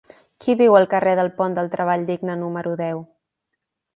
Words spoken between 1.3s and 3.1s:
Pont del Treball Digne número deu?